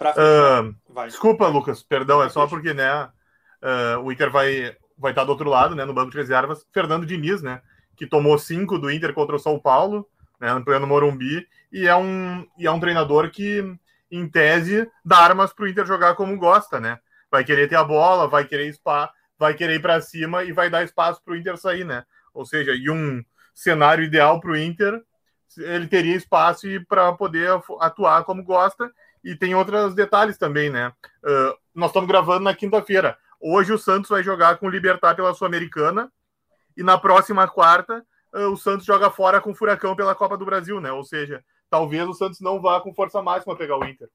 [0.00, 5.30] Uh, desculpa, Lucas, perdão, é só porque né, uh, o Inter vai, vai estar do
[5.30, 6.64] outro lado, né, no banco de reservas.
[6.72, 7.60] Fernando Diniz, né,
[7.96, 10.08] que tomou cinco do Inter contra o São Paulo,
[10.40, 13.64] né, no pleno Morumbi, e é um, e é um treinador que,
[14.10, 16.98] em tese, dá armas para o Inter jogar como gosta, né?
[17.30, 20.70] Vai querer ter a bola, vai querer spa, vai querer ir para cima e vai
[20.70, 22.04] dar espaço para o Inter sair, né?
[22.32, 23.22] Ou seja, e um
[23.54, 25.02] cenário ideal para o Inter,
[25.58, 28.90] ele teria espaço para poder atuar como gosta
[29.22, 30.92] e tem outros detalhes também, né?
[31.24, 33.16] Uh, nós estamos gravando na quinta-feira.
[33.40, 36.10] Hoje o Santos vai jogar com o Libertar pela Sul-Americana
[36.76, 38.04] e na próxima quarta
[38.34, 40.92] uh, o Santos joga fora com o Furacão pela Copa do Brasil, né?
[40.92, 44.08] Ou seja, talvez o Santos não vá com força máxima pegar o Inter.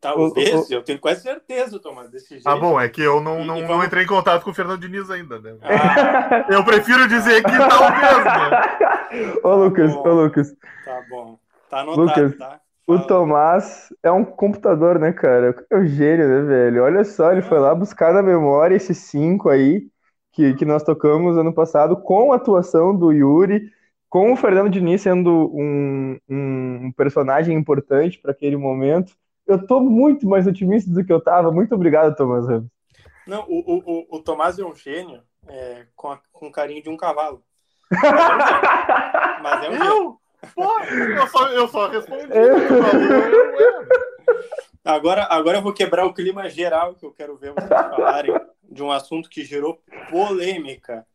[0.00, 2.46] Talvez, eu tenho quase certeza, Tomás, desse jeito.
[2.46, 5.10] Ah, bom, é que eu não, não, não entrei em contato com o Fernando Diniz
[5.10, 5.56] ainda, né?
[5.62, 6.46] Ah.
[6.50, 9.32] Eu prefiro dizer que talvez, né?
[9.42, 10.54] Ô, Lucas, tá ô, Lucas.
[10.84, 11.38] Tá bom.
[11.70, 12.60] Tá anotado, Lucas, tá?
[12.86, 15.54] O Tomás é um computador, né, cara?
[15.70, 16.82] É o gênio, né, velho?
[16.82, 19.86] Olha só, ele foi lá buscar na memória esses cinco aí
[20.32, 23.70] que, que nós tocamos ano passado, com a atuação do Yuri,
[24.08, 29.14] com o Fernando Diniz sendo um, um personagem importante para aquele momento.
[29.46, 31.52] Eu tô muito mais otimista do que eu tava.
[31.52, 32.68] Muito obrigado, Tomás Ramos.
[33.26, 36.96] Não, o, o, o, Tomás é um gênio é, com, a, com carinho de um
[36.96, 37.42] cavalo.
[37.92, 39.42] Mas é um gênio.
[39.42, 40.21] Mas é um gênio.
[40.54, 42.32] Porra, eu só, eu só respondi.
[44.84, 48.82] agora, agora eu vou quebrar o clima geral que eu quero ver vocês falarem de
[48.82, 51.06] um assunto que gerou polêmica,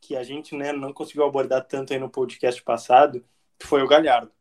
[0.00, 3.24] que a gente né, não conseguiu abordar tanto aí no podcast passado,
[3.58, 4.32] que foi o Galhardo.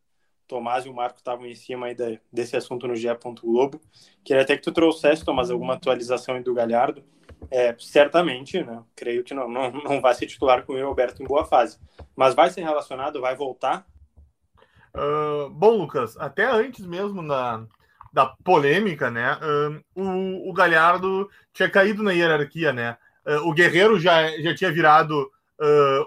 [0.47, 1.95] Tomás e o Marco estavam em cima aí
[2.33, 3.07] desse assunto no GE.
[3.39, 3.79] Globo.
[4.23, 7.03] Queria até que tu trouxesse, Tomás, alguma atualização aí do Galhardo.
[7.51, 8.83] É, certamente, né?
[8.95, 11.77] Creio que não, não, não vai ser titular com o Alberto em boa fase.
[12.15, 13.85] Mas vai ser relacionado, vai voltar?
[14.95, 17.65] Uh, bom, Lucas, até antes mesmo na,
[18.11, 19.37] da polêmica, né?
[19.37, 22.97] Uh, o, o Galhardo tinha caído na hierarquia, né?
[23.25, 25.29] Uh, o Guerreiro já, já tinha virado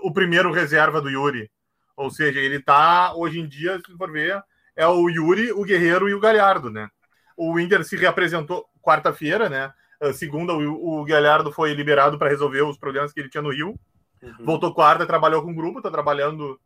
[0.02, 1.50] o primeiro reserva do Yuri.
[1.94, 4.42] Ou seja, ele tá, hoje em dia, se for ver,
[4.74, 6.88] é o Yuri, o Guerreiro e o Galhardo, né?
[7.36, 9.70] O Inter se reapresentou quarta-feira, né?
[10.14, 13.78] segunda, o, o Galhardo foi liberado para resolver os problemas que ele tinha no Rio.
[14.22, 14.34] Uhum.
[14.46, 16.58] Voltou quarta, trabalhou com o grupo, tá trabalhando,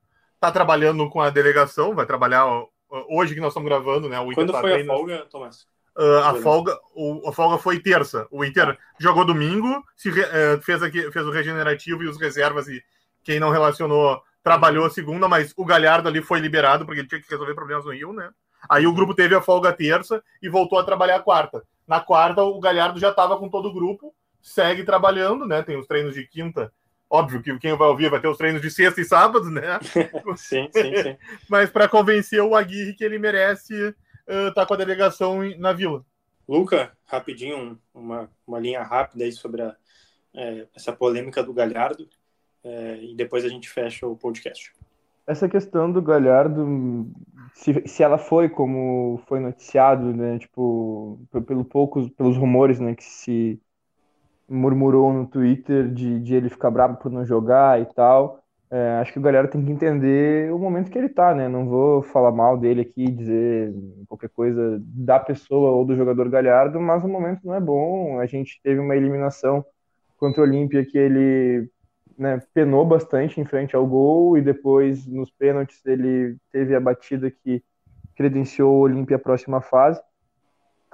[0.46, 2.46] tá trabalhando com a delegação, vai trabalhar
[3.08, 4.18] hoje que nós estamos gravando, né?
[4.20, 5.66] O Inter Quando tá foi a folga, Tomás?
[5.96, 8.26] Uh, a, folga, o, a folga foi terça.
[8.30, 8.78] O Inter ah.
[9.00, 12.82] jogou domingo, se, uh, fez, aqui, fez o regenerativo e os reservas, e
[13.24, 17.20] quem não relacionou trabalhou a segunda, mas o Galhardo ali foi liberado porque ele tinha
[17.20, 18.30] que resolver problemas no Rio, né?
[18.68, 21.64] Aí o grupo teve a folga terça e voltou a trabalhar a quarta.
[21.86, 25.62] Na quarta, o Galhardo já estava com todo o grupo, segue trabalhando, né?
[25.62, 26.72] Tem os treinos de quinta.
[27.08, 29.78] Óbvio que quem vai ouvir vai ter os treinos de sexta e sábado, né?
[30.36, 31.16] sim, sim, sim.
[31.48, 33.74] Mas para convencer o Aguirre que ele merece
[34.26, 36.04] estar uh, tá com a delegação na vila.
[36.48, 39.76] Luca, rapidinho, uma, uma linha rápida aí sobre a,
[40.34, 42.08] é, essa polêmica do Galhardo
[42.62, 44.72] é, e depois a gente fecha o podcast.
[45.26, 47.10] Essa questão do Galhardo,
[47.54, 53.02] se, se ela foi como foi noticiado, né, tipo, pelo poucos, pelos rumores, né, que
[53.02, 53.60] se
[54.48, 59.12] murmurou no Twitter de, de ele ficar bravo por não jogar e tal, é, acho
[59.12, 62.32] que o Galhardo tem que entender o momento que ele tá, né, não vou falar
[62.32, 63.72] mal dele aqui, dizer
[64.08, 68.26] qualquer coisa da pessoa ou do jogador Galhardo, mas o momento não é bom, a
[68.26, 69.64] gente teve uma eliminação
[70.18, 71.70] contra o Olímpia que ele
[72.18, 77.30] né, penou bastante em frente ao gol e depois nos pênaltis ele teve a batida
[77.30, 77.62] que
[78.16, 80.00] credenciou o Olímpia à próxima fase.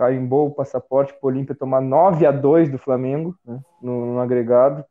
[0.02, 4.20] Carimbou o passaporte para o Olímpia tomar 9 a 2 do Flamengo né, no, no,
[4.20, 4.84] agregado.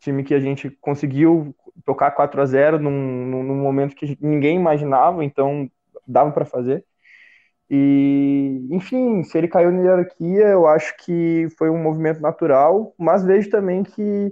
[0.00, 5.24] Time que a gente conseguiu tocar 4 a 0 num, num momento que ninguém imaginava,
[5.24, 5.66] então
[6.06, 6.84] dava para fazer.
[7.70, 13.24] E, enfim, se ele caiu na hierarquia, eu acho que foi um movimento natural, mas
[13.24, 14.30] vejo também que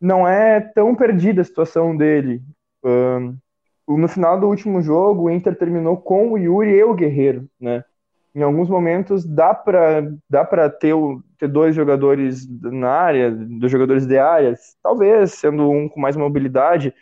[0.00, 2.40] não é tão perdida a situação dele.
[2.84, 3.36] Um,
[3.88, 7.84] no final do último jogo, o Inter terminou com o Yuri e o Guerreiro, né?
[8.34, 10.94] Em alguns momentos dá para dá para ter,
[11.38, 16.94] ter dois jogadores na área, dois jogadores de áreas, talvez sendo um com mais mobilidade.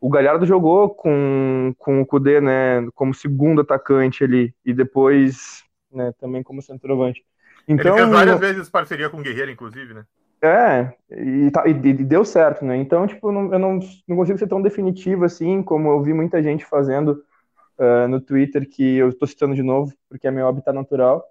[0.00, 6.12] O Galhardo jogou com, com o Kudê, né, como segundo atacante ali e depois, né,
[6.20, 7.22] também como centroavante.
[7.66, 10.04] Então, Ele fez várias vezes parceria com o Guerreiro, inclusive, né?
[10.40, 12.76] É, e, tá, e, e, deu certo, né?
[12.76, 16.40] Então, tipo, não, eu não, não consigo ser tão definitivo assim, como eu vi muita
[16.40, 17.22] gente fazendo
[17.78, 21.24] uh, no Twitter, que eu estou citando de novo, porque é meu habitat natural,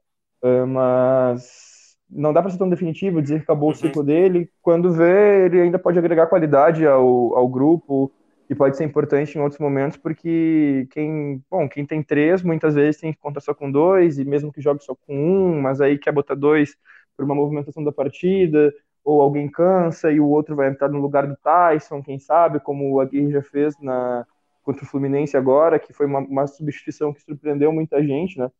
[0.43, 3.75] uh, mas não dá para ser tão definitivo, dizer que acabou uhum.
[3.75, 4.49] o ciclo dele.
[4.61, 8.11] Quando vê, ele ainda pode agregar qualidade ao, ao grupo
[8.49, 13.01] e pode ser importante em outros momentos, porque quem, bom, quem tem três, muitas vezes
[13.01, 15.97] tem que contar só com dois, e mesmo que jogue só com um, mas aí
[15.97, 16.77] quer botar dois
[17.15, 21.27] por uma movimentação da partida, ou alguém cansa e o outro vai entrar no lugar
[21.27, 24.25] do Tyson, quem sabe, como o Aguirre já fez na,
[24.67, 28.51] contra o Fluminense agora, que foi uma, uma substituição que surpreendeu muita gente, né?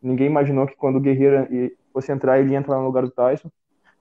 [0.00, 1.48] Ninguém imaginou que quando o Guerreiro
[1.92, 3.50] fosse entrar, ele ia entrar no lugar do Tyson.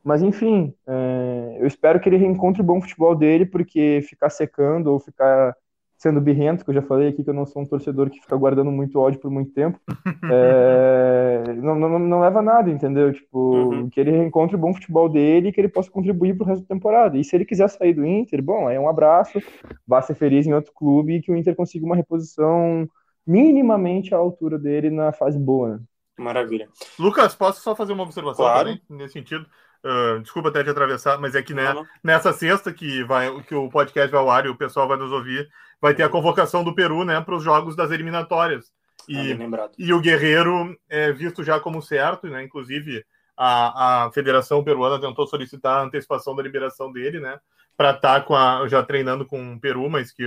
[0.04, 4.92] Mas, enfim, é, eu espero que ele reencontre o bom futebol dele, porque ficar secando
[4.92, 5.56] ou ficar
[5.98, 8.36] sendo birrento, que eu já falei aqui que eu não sou um torcedor que fica
[8.38, 9.80] guardando muito ódio por muito tempo,
[10.32, 13.12] é, não, não, não, leva a nada, entendeu?
[13.12, 13.90] Tipo, uhum.
[13.90, 16.62] que ele reencontre o bom futebol dele e que ele possa contribuir para o resto
[16.62, 17.18] da temporada.
[17.18, 19.40] E se ele quiser sair do Inter, bom, é um abraço,
[19.88, 22.88] vá ser feliz em outro clube e que o Inter consiga uma reposição
[23.26, 25.80] minimamente à altura dele na fase boa, né?
[26.20, 26.68] Maravilha.
[26.98, 28.70] Lucas, posso só fazer uma observação claro.
[28.70, 29.46] também, nesse sentido?
[29.84, 33.70] Uh, desculpa até te atravessar, mas é que né, nessa sexta que, vai, que o
[33.70, 35.48] podcast vai ao ar e o pessoal vai nos ouvir,
[35.80, 38.72] vai ter a convocação do Peru né, para os jogos das eliminatórias.
[39.08, 42.44] E, ah, e o Guerreiro é visto já como certo, né?
[42.44, 43.06] Inclusive,
[43.38, 47.40] a, a Federação Peruana tentou solicitar a antecipação da liberação dele, né?
[47.78, 50.24] Para estar tá com a, já treinando com o Peru, mas que,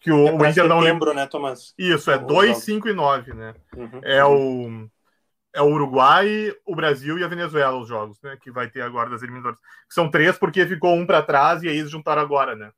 [0.00, 1.72] que o, é o Inter não lembra, né, Thomas?
[1.78, 3.54] Isso, é 2, 5 e 9, né?
[3.74, 4.88] Uhum, é o
[5.56, 8.36] é o Uruguai, o Brasil e a Venezuela os jogos, né?
[8.42, 9.58] Que vai ter agora das eliminatórias.
[9.88, 12.70] São três porque ficou um para trás e aí eles juntaram agora, né?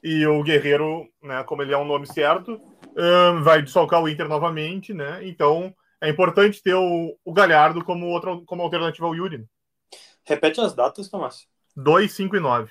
[0.00, 1.42] E o Guerreiro, né?
[1.42, 2.52] Como ele é um nome certo,
[2.96, 5.26] um, vai desfalcar o Inter novamente, né?
[5.26, 9.38] Então é importante ter o, o Galhardo como outra como alternativa ao Yuri.
[9.38, 9.44] Né?
[10.24, 11.48] Repete as datas, Tomás.
[11.74, 12.70] 2, 5 e 9.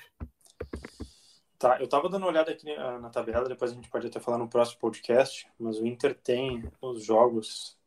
[1.58, 4.38] Tá, eu tava dando uma olhada aqui na tabela, depois a gente pode até falar
[4.38, 7.78] no próximo podcast, mas o Inter tem os jogos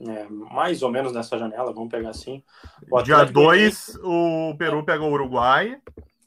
[0.00, 2.42] é, mais ou menos nessa janela, vamos pegar assim.
[3.04, 5.80] Dia 2, o Peru pega o Uruguai.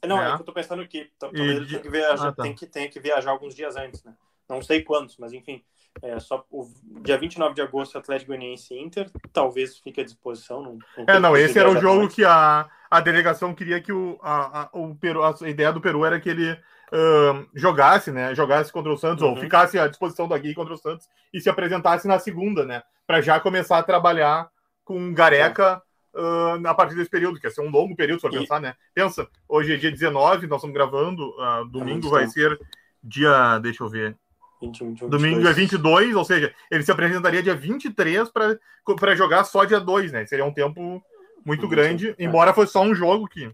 [0.04, 2.42] Não, é, é que eu tô pensando que talvez ele tenha que, viajar, ah, tá.
[2.42, 4.14] tem que, tem que viajar alguns dias antes, né?
[4.48, 5.62] Não sei quantos, mas enfim.
[6.02, 6.68] É, só o
[7.02, 10.62] dia 29 de agosto, Atlético Goianiense Inter, talvez fique à disposição.
[10.62, 14.18] Não, não é, não, esse era o jogo que a, a delegação queria que o,
[14.22, 16.58] a, a, o Peru, a ideia do Peru era que ele
[16.92, 18.34] uh, jogasse, né?
[18.34, 19.30] Jogasse contra o Santos, uhum.
[19.30, 22.82] ou ficasse à disposição do Agui contra o Santos e se apresentasse na segunda, né?
[23.06, 24.48] Para já começar a trabalhar
[24.84, 25.82] com Gareca.
[26.12, 28.74] Uh, a partir desse período, que ia ser um longo período, para pensar, né?
[28.92, 32.58] Pensa, hoje é dia 19, nós estamos gravando, uh, domingo vai ser
[33.00, 34.16] dia, deixa eu ver,
[34.60, 39.64] 20, 20, Domingo é 22, ou seja, ele se apresentaria dia 23 para jogar só
[39.64, 40.26] dia 2, né?
[40.26, 41.02] Seria um tempo
[41.44, 42.14] muito grande, é.
[42.18, 43.50] embora fosse só um jogo que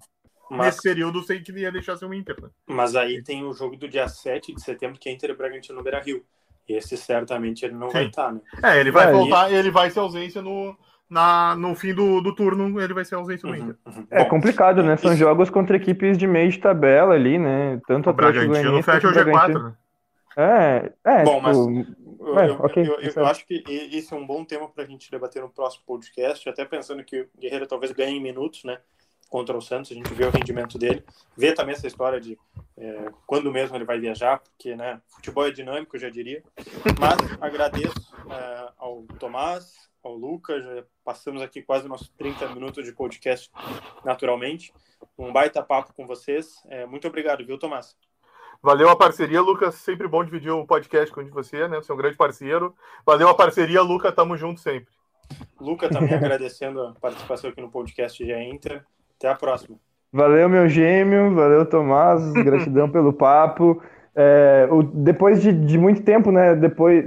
[0.51, 2.37] mas, nesse período sei que ia deixar ser o Inter.
[2.41, 2.49] Né?
[2.67, 5.79] Mas aí tem o jogo do dia 7 de setembro, que é Inter e Bragantino
[5.79, 6.25] no Beira Rio.
[6.69, 7.95] Esse certamente ele não Sim.
[7.95, 8.41] vai estar, né?
[8.63, 10.77] É, ele vai é, voltar, ele vai ser ausência no,
[11.09, 13.77] na, no fim do, do turno, ele vai ser ausência no uhum, Inter.
[13.87, 14.07] Uhum.
[14.11, 14.97] É Bom, complicado, né?
[14.97, 15.21] São isso...
[15.21, 17.81] jogos contra equipes de meio de tabela ali, né?
[17.87, 19.75] Tanto o Bragantino fecha o G4, né?
[20.37, 21.25] É, é.
[21.25, 21.43] Bom, tipo...
[21.43, 21.57] mas
[22.27, 24.87] eu, é, okay, eu, eu, eu, acho que esse é um bom tema para a
[24.87, 28.79] gente debater no próximo podcast, até pensando que o Guerreiro talvez ganhe em minutos, né?
[29.29, 31.05] Contra o Santos, a gente vê o rendimento dele,
[31.37, 32.39] vê também essa história de
[32.77, 36.43] é, quando mesmo ele vai viajar, porque né, futebol é dinâmico, eu já diria.
[37.01, 42.93] Mas agradeço é, ao Tomás, ao Lucas, já passamos aqui quase nossos 30 minutos de
[42.93, 43.51] podcast
[44.05, 44.73] naturalmente.
[45.19, 46.63] Um baita papo com vocês.
[46.69, 47.97] É, muito obrigado, viu, Tomás?
[48.63, 49.75] Valeu a parceria, Lucas.
[49.77, 51.77] Sempre bom dividir o um podcast com você, né?
[51.77, 52.75] Você é um grande parceiro.
[53.05, 54.15] Valeu a parceria, Lucas.
[54.15, 54.95] Tamo junto sempre.
[55.61, 58.85] Luca também agradecendo a participação aqui no podcast de Inter.
[59.19, 59.77] Até a próxima.
[60.13, 61.35] Valeu, meu gêmeo.
[61.35, 62.33] Valeu, Tomás.
[62.35, 63.83] Gratidão pelo papo.
[64.15, 66.55] É, o, depois de, de, muito tempo, né?
[66.55, 67.05] Depois,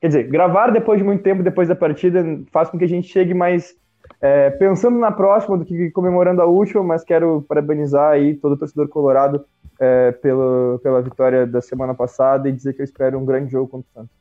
[0.00, 3.08] quer dizer, gravar depois de muito tempo depois da partida faz com que a gente
[3.08, 3.76] chegue mais
[4.20, 8.56] é, pensando na próxima do que comemorando a última, mas quero parabenizar aí todo o
[8.56, 9.44] torcedor colorado
[9.78, 13.68] é, pelo, pela vitória da semana passada e dizer que eu espero um grande jogo
[13.68, 14.20] contra o Santos.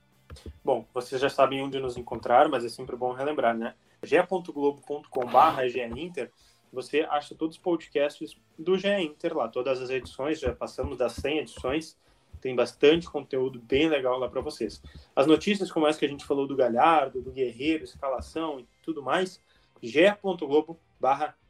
[0.64, 3.74] Bom, vocês já sabem onde nos encontrar, mas é sempre bom relembrar, né?
[4.04, 6.32] ge.globo.com.br Inter,
[6.72, 11.14] você acha todos os podcasts do GE Inter lá, todas as edições, já passamos das
[11.14, 11.98] 100 edições,
[12.40, 14.82] tem bastante conteúdo bem legal lá para vocês.
[15.16, 19.02] As notícias como essa que a gente falou do Galhardo, do Guerreiro, escalação e tudo
[19.02, 19.42] mais,
[19.82, 20.80] ge.globo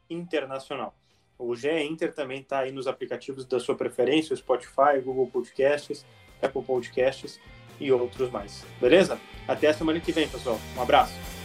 [0.08, 0.94] internacional.
[1.38, 6.04] O GE Inter também está aí nos aplicativos da sua preferência, Spotify, Google Podcasts,
[6.42, 7.40] Apple Podcasts
[7.80, 8.64] e outros mais.
[8.80, 9.18] Beleza?
[9.48, 10.58] Até a semana que vem, pessoal.
[10.76, 11.39] Um abraço.